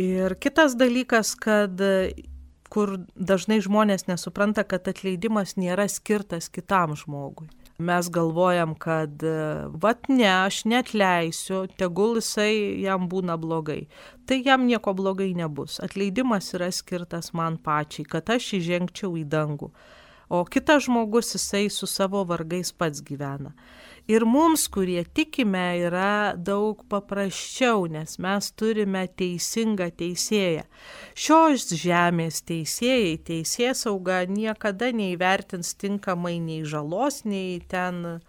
[0.02, 1.78] Ir kitas dalykas, kad
[2.74, 7.52] kur dažnai žmonės nesupranta, kad atleidimas nėra skirtas kitam žmogui
[7.84, 9.24] mes galvojam, kad
[9.84, 13.84] vat ne, aš net leisiu, tegul jisai jam būna blogai.
[14.28, 15.80] Tai jam nieko blogai nebus.
[15.84, 19.74] Atleidimas yra skirtas man pačiai, kad aš įžengčiau į dangų.
[20.34, 23.52] O kitas žmogus jisai su savo vargais pats gyvena.
[24.08, 30.66] Ir mums, kurie tikime, yra daug paprasčiau, nes mes turime teisingą teisėją.
[31.16, 38.20] Šios žemės teisėjai, teisės sauga niekada neįvertins tinkamai nei žalos, nei ten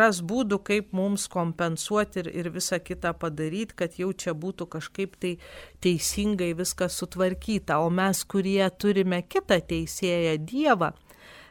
[0.00, 5.20] ras būdų, kaip mums kompensuoti ir, ir visą kitą padaryti, kad jau čia būtų kažkaip
[5.20, 5.36] tai
[5.84, 7.82] teisingai viskas sutvarkyta.
[7.84, 10.94] O mes, kurie turime kitą teisėją Dievą,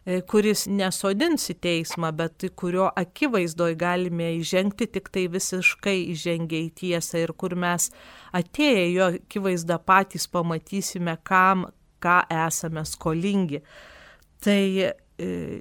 [0.01, 7.21] kuris nesodins į teismą, bet kurio akivaizdoj galime įžengti tik tai visiškai įžengę į tiesą
[7.21, 7.91] ir kur mes
[8.33, 11.67] atėję jo akivaizdą patys pamatysime, kam,
[12.01, 13.61] ką esame skolingi.
[14.41, 14.91] Tai e,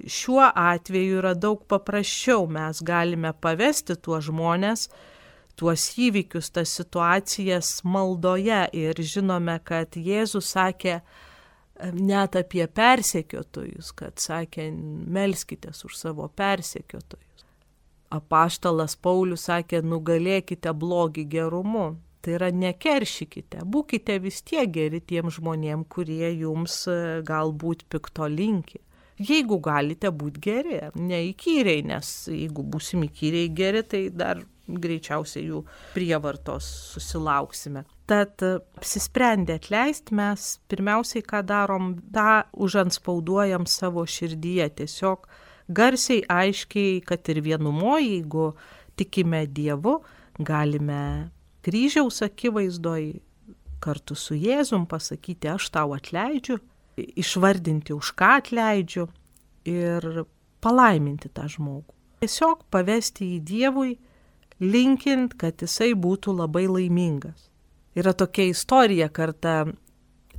[0.09, 4.89] šiuo atveju yra daug paprasčiau, mes galime pavesti tuos žmonės,
[5.61, 11.03] tuos įvykius, tas situacijas maldoje ir žinome, kad Jėzus sakė,
[11.95, 17.47] net apie persekiotojus, kad sakė, melskitės už savo persekiotojus.
[18.11, 21.89] Apaštalas Paulius sakė, nugalėkite blogį gerumu.
[22.21, 28.83] Tai yra nekeršykite, būkite vis tiek geri tiem žmonėm, kurie jums e, galbūt pikto linki.
[29.21, 36.67] Jeigu galite būti geri, neįkyriai, nes jeigu būsim įkyriai geri, tai dar greičiausiai jų prievartos
[36.95, 37.85] susilauksime.
[38.11, 44.71] Tad apsisprendę atleisti mes pirmiausiai, ką darom, tą užanspauduojam savo širdyje.
[44.81, 45.29] Tiesiog
[45.69, 48.51] garsiai, aiškiai, kad ir vienumoje, jeigu
[48.99, 50.01] tikime Dievu,
[50.39, 51.31] galime
[51.67, 53.13] kryžiaus akivaizdoj
[53.81, 56.59] kartu su Jėzum pasakyti, aš tau atleidžiu,
[57.21, 59.09] išvardinti, už ką atleidžiu
[59.69, 60.25] ir
[60.61, 61.95] palaiminti tą žmogų.
[62.21, 63.95] Tiesiog pavesti į Dievui,
[64.61, 67.49] linkint, kad jisai būtų labai laimingas.
[67.97, 69.73] Yra tokia istorija, kartą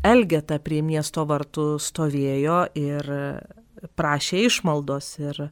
[0.05, 3.09] Elgeta prie miesto vartų stovėjo ir
[3.97, 5.43] prašė išmaldos ir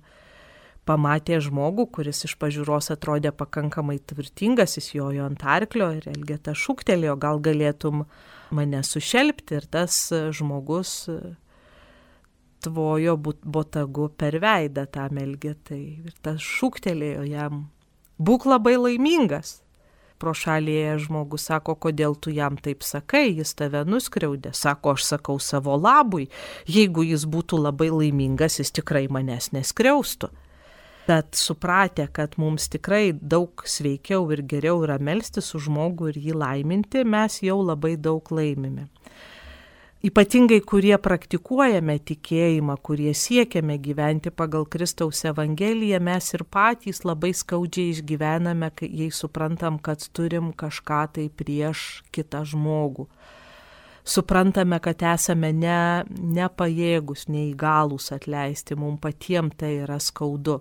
[0.90, 7.18] pamatė žmogų, kuris iš pažiūros atrodė pakankamai tvirtingas, jis jojo ant arklio ir Elgeta šūktelėjo,
[7.22, 8.08] gal galėtum
[8.56, 10.02] mane sušelbti ir tas
[10.36, 11.08] žmogus
[12.60, 17.66] tvojo botagu per veidą tam Elgetai ir tas šūktelėjo jam,
[18.20, 19.60] būk labai laimingas.
[20.20, 24.52] Pro šalėje žmogus sako, kodėl tu jam taip sakai, jis tave nuskriaudė.
[24.52, 26.28] Sako, aš sakau savo labui,
[26.68, 30.28] jeigu jis būtų labai laimingas, jis tikrai manęs neskriaustų.
[31.10, 36.36] Bet supratę, kad mums tikrai daug sveikiau ir geriau yra melstį su žmogu ir jį
[36.38, 38.84] laiminti, mes jau labai daug laimime.
[40.06, 47.96] Ypatingai, kurie praktikuojame tikėjimą, kurie siekiame gyventi pagal Kristaus Evangeliją, mes ir patys labai skaudžiai
[47.96, 53.08] išgyvename, jei suprantam, kad turim kažką tai prieš kitą žmogų.
[54.06, 56.06] Suprantame, kad esame ne,
[56.38, 60.60] nepajėgus, neįgalus atleisti, mums patiems tai yra skaudu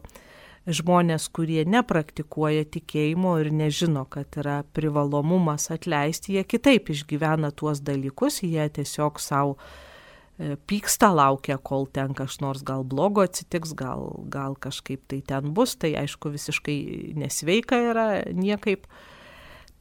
[0.68, 8.42] žmonės, kurie nepraktikuoja tikėjimo ir nežino, kad yra privalomumas atleisti, jie kitaip išgyvena tuos dalykus,
[8.44, 14.58] jie tiesiog savo e, pyksta, laukia, kol ten kas nors gal blogo atsitiks, gal, gal
[14.60, 16.78] kažkaip tai ten bus, tai aišku visiškai
[17.18, 18.86] nesveika yra niekaip.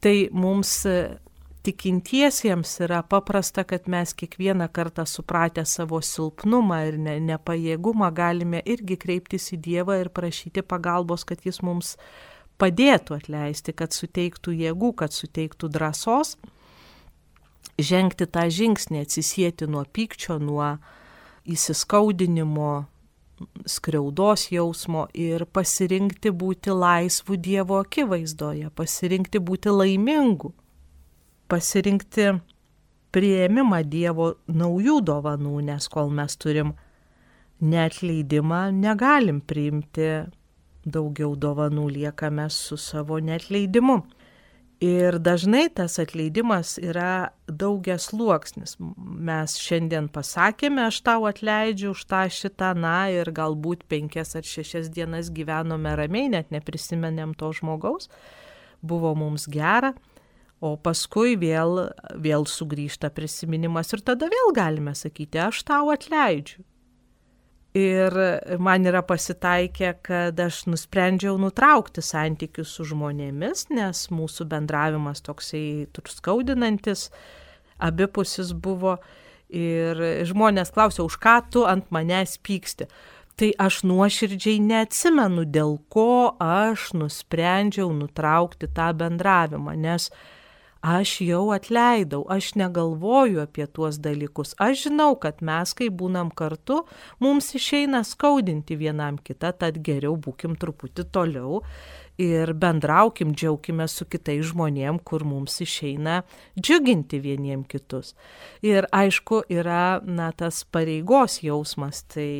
[0.03, 0.85] Tai mums
[1.63, 8.97] tikintiesiems yra paprasta, kad mes kiekvieną kartą supratę savo silpnumą ir ne, nepajėgumą galime irgi
[8.99, 11.95] kreiptis į Dievą ir prašyti pagalbos, kad Jis mums
[12.61, 16.37] padėtų atleisti, kad suteiktų jėgų, kad suteiktų drąsos
[17.77, 20.77] žengti tą žingsnį, atsisėti nuo pykčio, nuo
[21.47, 22.87] įsiskaudinimo,
[23.69, 30.55] skriaudos jausmo ir pasirinkti būti laisvų Dievo akivaizdoje, pasirinkti būti laimingu
[31.49, 32.31] pasirinkti
[33.15, 36.73] prieimimą Dievo naujų dovanų, nes kol mes turim
[37.63, 40.27] netleidimą, negalim priimti
[40.87, 44.03] daugiau dovanų, liekame su savo netleidimu.
[44.83, 48.75] Ir dažnai tas atleidimas yra daugias sluoksnis.
[48.77, 54.91] Mes šiandien pasakėme, aš tau atleidžiu už tą šitą, na ir galbūt penkias ar šešias
[54.93, 58.11] dienas gyvenome ramiai, net neprisimenėm to žmogaus,
[58.85, 59.95] buvo mums gera,
[60.57, 61.83] O paskui vėl,
[62.17, 66.63] vėl sugrįžta prisiminimas ir tada vėl galime sakyti, aš tau atleidžiu.
[67.77, 68.15] Ir
[68.57, 77.11] man yra pasitaikę, kad aš nusprendžiau nutraukti santykius su žmonėmis, nes mūsų bendravimas toksai turskaudinantis,
[77.77, 78.97] abipusis buvo.
[79.53, 82.89] Ir žmonės klausia, už ką tu ant manęs pyksti.
[83.37, 90.09] Tai aš nuoširdžiai neatsimenu, dėl ko aš nusprendžiau nutraukti tą bendravimą, nes
[90.87, 94.53] aš jau atleidau, aš negalvoju apie tuos dalykus.
[94.61, 96.83] Aš žinau, kad mes, kai būnam kartu,
[97.23, 101.61] mums išeina skaudinti vienam kitą, tad geriau būkim truputį toliau
[102.17, 106.21] ir bendraukim, džiaukime su kitais žmonėm, kur mums išeina
[106.57, 108.15] džiuginti vieniem kitus.
[108.65, 112.31] Ir aišku, yra na, tas pareigos jausmas, tai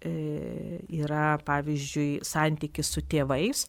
[0.00, 0.14] e,
[1.02, 3.66] yra pavyzdžiui santykis su tėvais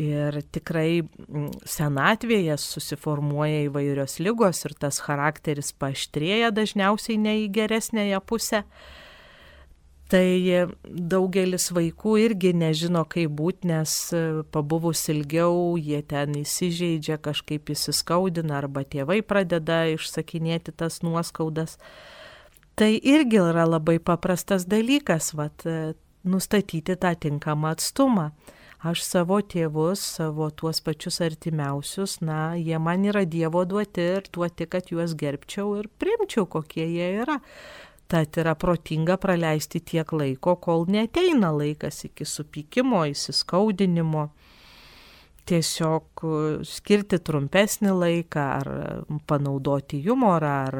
[0.00, 1.02] Ir tikrai
[1.68, 8.62] senatvėje susiformuoja įvairios lygos ir tas charakteris paštrėja dažniausiai ne į geresnėje pusę.
[10.12, 10.24] Tai
[10.84, 18.58] daugelis vaikų irgi nežino, kaip būti, nes e, pabuvus ilgiau jie ten įsižeidžia, kažkaip įsiskaudina
[18.58, 21.78] arba tėvai pradeda išsakinėti tas nuoskaudas.
[22.76, 25.94] Tai irgi yra labai paprastas dalykas, vat, e,
[26.28, 28.30] nustatyti tą tinkamą atstumą
[28.82, 34.66] aš savo tėvus, savo tuos pačius artimiausius, na, jie man yra Dievo duoti ir duoti,
[34.66, 37.38] kad juos gerbčiau ir primčiau, kokie jie yra.
[38.12, 44.26] Tad yra protinga praleisti tiek laiko, kol neteina laikas iki supykimo, įsiskaudinimo.
[45.48, 46.22] Tiesiog
[46.68, 48.68] skirti trumpesnį laiką ar
[49.26, 50.76] panaudoti humorą, ar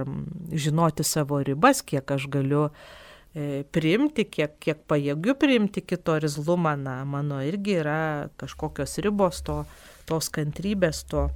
[0.53, 3.02] žinoti savo ribas, kiek aš galiu uh, E,
[3.33, 8.01] priimti, kiek, kiek pajėgiu priimti kito rizlumą, na, mano irgi yra
[8.41, 9.63] kažkokios ribos to,
[10.09, 11.31] tos kantrybės, to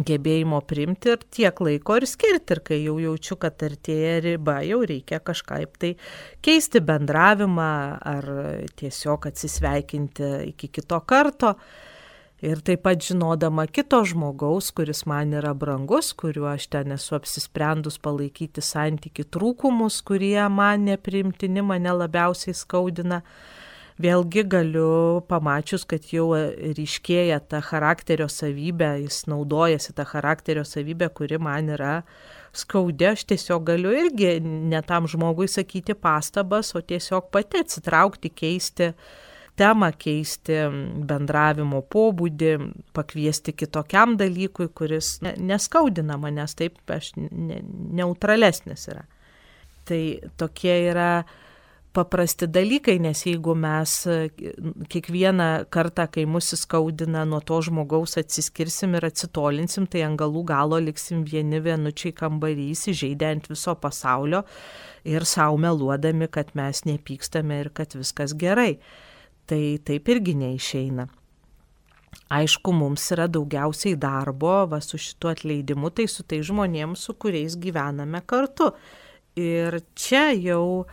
[0.00, 2.56] gebėjimo priimti ir tiek laiko ir skirti.
[2.56, 5.92] Ir kai jau jaučiu, kad artėja riba, jau reikia kažkaip tai
[6.44, 7.70] keisti bendravimą
[8.14, 8.30] ar
[8.80, 11.54] tiesiog atsisveikinti iki kito karto.
[12.40, 17.98] Ir taip pat žinodama kito žmogaus, kuris man yra brangus, kuriuo aš ten esu apsisprendus
[18.00, 23.20] palaikyti santyki trūkumus, kurie man neprimtini, mane labiausiai skaudina,
[24.00, 26.30] vėlgi galiu pamačius, kad jau
[26.80, 31.94] ryškėja ta charakterio savybė, jis naudojasi tą charakterio savybę, kuri man yra
[32.56, 38.94] skaudė, aš tiesiog galiu irgi ne tam žmogui sakyti pastabas, o tiesiog pati atsitraukti, keisti
[39.60, 40.62] temą, keisti
[41.08, 42.54] bendravimo pobūdį,
[42.96, 47.60] pakviesti kitokiam dalykui, kuris neskaudina manęs, taip aš ne,
[48.00, 49.04] neutralesnis yra.
[49.88, 50.02] Tai
[50.40, 51.12] tokie yra
[51.92, 53.94] paprasti dalykai, nes jeigu mes
[54.92, 60.78] kiekvieną kartą, kai mus įskaudina, nuo to žmogaus atsiskirsim ir atsitolinsim, tai ant galų galo
[60.82, 64.44] liksim vieni vienučiai kambarys, įžeidę ant viso pasaulio
[65.08, 68.76] ir savo meluodami, kad mes nepykstame ir kad viskas gerai.
[69.50, 71.08] Tai taip irgi neišeina.
[72.30, 77.56] Aišku, mums yra daugiausiai darbo, va su šituo atleidimu, tai su tai žmonėms, su kuriais
[77.58, 78.70] gyvename kartu.
[79.38, 80.84] Ir čia jau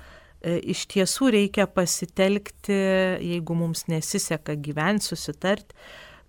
[0.42, 2.78] e, iš tiesų reikia pasitelkti,
[3.22, 5.78] jeigu mums nesiseka gyventi, susitarti,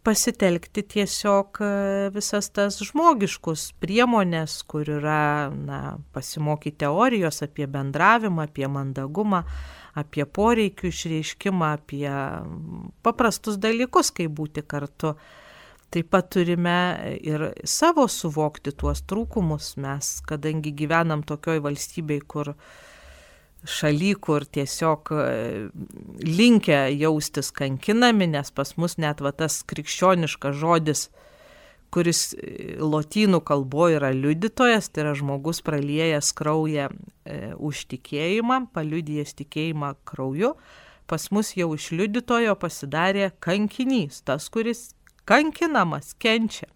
[0.05, 1.73] pasitelkti tiesiog e,
[2.13, 5.81] visas tas žmogiškus priemonės, kur yra na,
[6.13, 9.47] pasimokyti teorijos apie bendravimą, apie mandagumą,
[9.99, 12.09] apie poreikių išreiškimą, apie
[13.07, 15.15] paprastus dalykus, kaip būti kartu.
[15.89, 16.77] Taip pat turime
[17.25, 19.73] ir savo suvokti tuos trūkumus.
[19.81, 22.53] Mes, kadangi gyvenam tokioj valstybei, kur
[23.65, 25.23] šaly, kur tiesiog e,
[26.23, 31.09] linkia jaustis kankinami, nes pas mus net va tas krikščioniškas žodis,
[31.95, 39.37] kuris e, lotynų kalboje yra liudytojas, tai yra žmogus praliejęs kraują e, už tikėjimą, paliudijęs
[39.39, 40.55] tikėjimą krauju,
[41.09, 44.91] pas mus jau iš liudytojo pasidarė kankinys, tas, kuris
[45.29, 46.69] kankinamas, kenčia.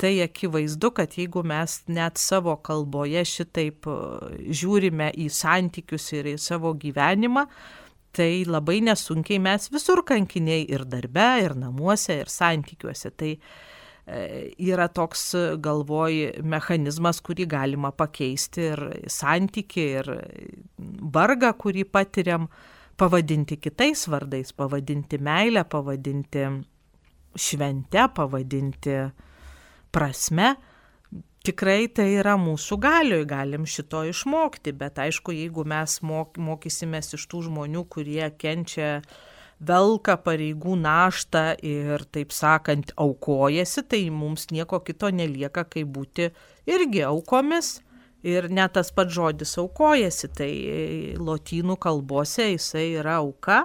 [0.00, 3.98] Tai akivaizdu, kad jeigu mes net savo kalboje šitaip e,
[4.62, 7.44] žiūrime į santykius ir į savo gyvenimą,
[8.16, 13.12] tai labai nesunkiai mes visur kankiniai ir darbe, ir namuose, ir santykiuose.
[13.12, 13.42] Tai e,
[14.06, 20.10] yra toks galvoj mechanizmas, kurį galima pakeisti ir santyki, ir
[21.14, 22.48] vargą, kurį patiriam,
[23.00, 26.46] pavadinti kitais vardais, pavadinti meilę, pavadinti
[27.36, 28.96] švente, pavadinti
[29.94, 30.54] prasme,
[31.46, 37.26] tikrai tai yra mūsų galioj, galim šito išmokti, bet aišku, jeigu mes mok, mokysimės iš
[37.30, 38.98] tų žmonių, kurie kenčia
[39.60, 46.30] velka pareigų naštą ir, taip sakant, aukojasi, tai mums nieko kito nelieka, kaip būti
[46.70, 47.78] irgi aukomis.
[48.20, 50.50] Ir net tas pats žodis aukojasi, tai
[51.16, 53.62] lotynų kalbose jisai yra auka,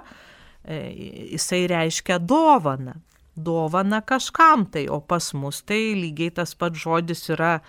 [0.64, 0.78] e,
[1.34, 2.96] jisai reiškia dovana
[3.36, 7.60] dovana kažkam tai, o pas mus tai lygiai tas pats žodis yra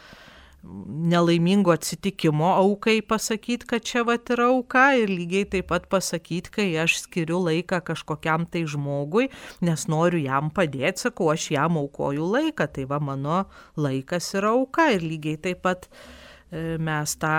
[0.87, 6.67] nelaimingo atsitikimo aukai pasakyti, kad čia vat yra auka ir lygiai taip pat pasakyti, kai
[6.83, 9.29] aš skiriu laiką kažkokiam tai žmogui,
[9.61, 13.43] nes noriu jam padėti, sakau, aš jam aukoju laiką, tai va mano
[13.77, 17.37] laikas yra auka ir lygiai taip pat e, mes tą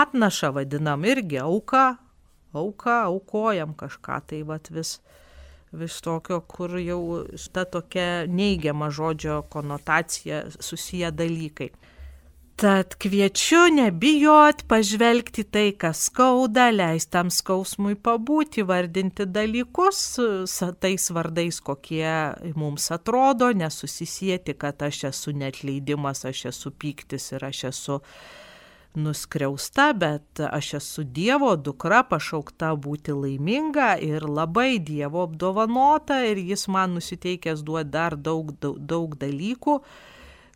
[0.00, 1.86] atnašą vadinam irgi auka,
[2.54, 4.98] auka, aukojam kažką, tai va vis
[5.74, 11.72] vis tokio, kur jau ta tokia neigiama žodžio konotacija susiję dalykai.
[12.54, 20.02] Tad kviečiu nebijot, pažvelgti tai, kas skauda, leistam skausmui pabūti, vardinti dalykus
[20.78, 22.12] tais vardais, kokie
[22.54, 27.98] mums atrodo, nesusisieti, kad aš esu netleidimas, aš esu pyktis ir aš esu
[28.94, 36.68] nuskriausta, bet aš esu Dievo dukra, pašaukta būti laiminga ir labai Dievo apdovanota ir jis
[36.70, 39.80] man nusiteikęs duoti dar daug, daug, daug dalykų,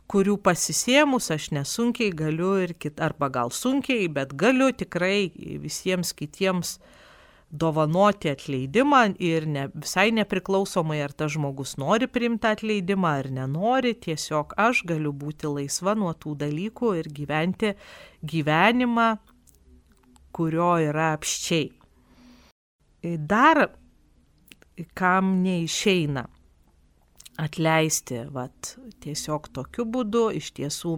[0.09, 5.29] kurių pasisėmus aš nesunkiai galiu ir kit, arba gal sunkiai, bet galiu tikrai
[5.61, 6.79] visiems kitiems
[7.49, 14.53] dovanoti atleidimą ir ne, visai nepriklausomai, ar tas žmogus nori priimti atleidimą ar nenori, tiesiog
[14.61, 17.75] aš galiu būti laisva nuo tų dalykų ir gyventi
[18.29, 19.11] gyvenimą,
[20.37, 21.71] kurio yra apščiai.
[23.29, 23.69] Dar
[24.99, 26.27] kam neišeina
[27.39, 28.75] atleisti, vat,
[29.05, 30.97] tiesiog tokiu būdu iš tiesų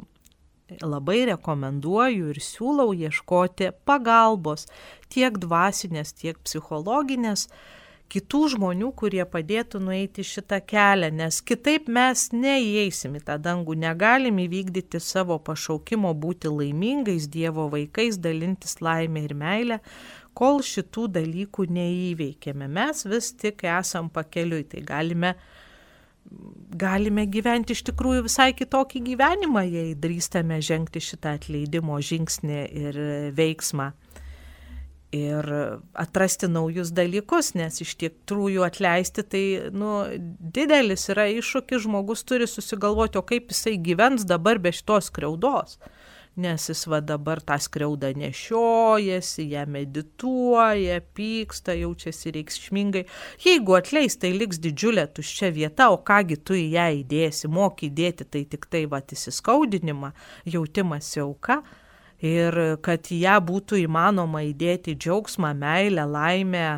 [0.86, 4.68] labai rekomenduoju ir siūlau ieškoti pagalbos
[5.12, 7.48] tiek dvasinės, tiek psichologinės
[8.10, 14.40] kitų žmonių, kurie padėtų nueiti šitą kelią, nes kitaip mes neįeisim į tą dangų, negalim
[14.42, 19.78] įvykdyti savo pašaukimo būti laimingais Dievo vaikais, dalintis laimę ir meilę,
[20.34, 22.66] kol šitų dalykų neįveikėme.
[22.66, 25.36] Mes vis tik esam pakeliui, tai galime
[26.80, 33.02] galime gyventi iš tikrųjų visai kitokį gyvenimą, jei drįstame žengti šitą atleidimo žingsnį ir
[33.36, 33.92] veiksmą.
[35.10, 35.46] ir
[35.98, 39.42] atrasti naujus dalykus, nes iš tikrųjų atleisti tai
[39.74, 40.04] nu,
[40.54, 45.80] didelis yra iššūkis, žmogus turi susigalvoti, o kaip jisai gyvens dabar be šitos kreudos.
[46.38, 53.02] Nes jis va dabar tą skriaudą nešiojasi, ją medituoja, pyksta, jaučiasi reikšmingai.
[53.42, 58.28] Jeigu atleis, tai liks didžiulė tuščia vieta, o kągi tu į ją įdėsi, moky įdėti,
[58.30, 60.12] tai tik tai va įsiskaudinimą,
[60.46, 61.60] jautimas auka
[62.22, 66.68] ir kad ją būtų įmanoma įdėti džiaugsmą, meilę, laimę,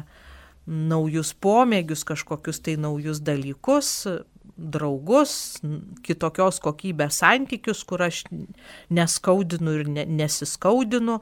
[0.66, 4.07] naujus pomėgius, kažkokius tai naujus dalykus,
[4.57, 5.61] draugus,
[6.05, 8.24] kitokios kokybės santykius, kur aš
[8.92, 11.20] neskaudinu ir ne, nesiskaudinu,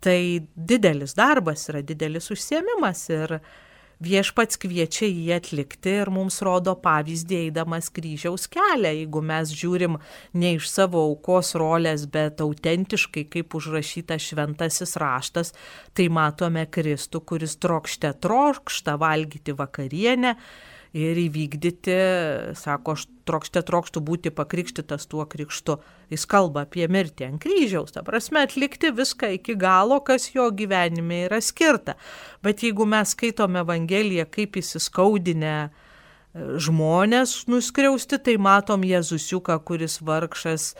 [0.00, 3.40] tai didelis darbas yra didelis užsiemimas ir
[4.00, 8.94] viešpats kviečia jį atlikti ir mums rodo pavyzdį eidamas kryžiaus kelią.
[8.96, 9.98] Jeigu mes žiūrim
[10.40, 15.52] ne iš savo aukos rolės, bet autentiškai, kaip užrašyta šventasis raštas,
[15.92, 20.36] tai matome Kristų, kuris trokšte trokšta valgyti vakarienę
[20.96, 21.96] ir įvykdyti,
[22.58, 25.78] sako, aš trokšte trokštų būti pakrikštytas tuo krikštu.
[26.10, 31.26] Jis kalba apie mirtį ant kryžiaus, ta prasme atlikti viską iki galo, kas jo gyvenime
[31.28, 31.94] yra skirta.
[32.42, 35.70] Bet jeigu mes skaitome Evangeliją kaip įsiskaudinę,
[36.34, 40.74] žmonės nuskriausti, tai matom Jėzusiuką, kuris vargšas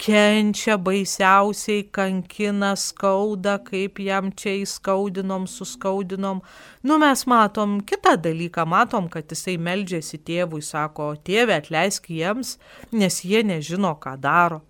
[0.00, 6.42] kenčia baisiausiai, kankina, skauda, kaip jam čia įskaudinom, suskaudinom.
[6.82, 12.56] Nu, mes matom kitą dalyką, matom, kad jisai meldžiasi tėvui, sako, tėve atleisk jiems,
[12.92, 14.62] nes jie nežino, ką daro.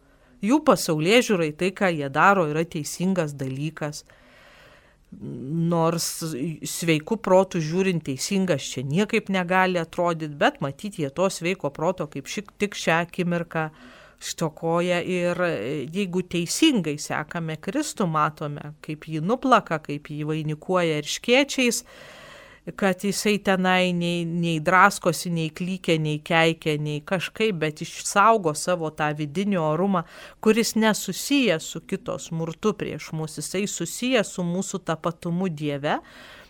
[0.43, 4.03] Jų pasaulyje žiūrai tai, ką jie daro, yra teisingas dalykas
[5.21, 6.07] nors
[6.65, 12.31] sveiku protu žiūrint teisingas čia niekaip negali atrodyti, bet matyti jie to sveiko proto kaip
[12.33, 13.69] šik tik šią akimirką
[14.23, 15.39] štokoja ir
[15.93, 21.83] jeigu teisingai sekame Kristų, matome, kaip jį nuplaka, kaip jį vainikuoja ir škiečiais,
[22.79, 28.93] kad jisai tenai nei, nei draskosi, nei klykia, nei keikia, nei kažkaip, bet išsaugo savo
[28.95, 30.05] tą vidinį orumą,
[30.41, 35.99] kuris nesusijęs su kito smurtu prieš mus, jisai susijęs su mūsų tapatumu Dieve,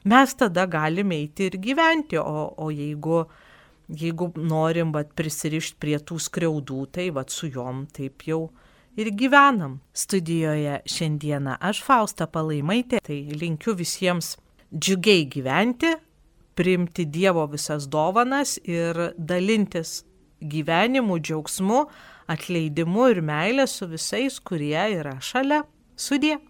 [0.05, 3.25] mes tada galime eiti ir gyventi, o, o jeigu,
[3.93, 8.47] jeigu norim vat, prisirišti prie tų skriaudų, tai vat, su jom taip jau
[8.97, 9.81] ir gyvenam.
[9.95, 14.37] Studijoje šiandieną aš Fausta Palaimaitė, tai linkiu visiems
[14.73, 15.95] džiugiai gyventi,
[16.57, 20.03] priimti Dievo visas dovanas ir dalintis
[20.43, 21.85] gyvenimu, džiaugsmu,
[22.33, 25.63] atleidimu ir meilė su visais, kurie yra šalia.
[25.97, 26.43] Sudė.